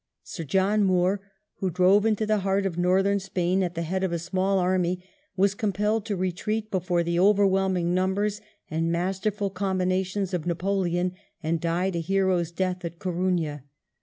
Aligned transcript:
Sir 0.23 0.43
John 0.43 0.83
Moore, 0.83 1.21
who 1.57 1.69
drove 1.69 2.07
into 2.07 2.25
the 2.25 2.39
heart 2.39 2.65
of 2.65 2.75
northern 2.75 3.19
Spain 3.19 3.61
at 3.61 3.75
the 3.75 3.83
head 3.83 4.03
of 4.03 4.11
a 4.11 4.17
small 4.17 4.57
army, 4.57 5.05
was 5.37 5.53
compelled 5.53 6.07
to 6.07 6.15
retreat 6.15 6.71
before 6.71 7.03
the 7.03 7.19
overwhelming 7.19 7.93
numbers 7.93 8.41
and 8.67 8.91
masterful 8.91 9.51
combinations 9.51 10.33
of 10.33 10.47
Napoleon, 10.47 11.13
and 11.43 11.61
died 11.61 11.95
a 11.95 11.99
hero's 11.99 12.49
death 12.49 12.83
at 12.83 12.97
Coruna. 12.97 13.63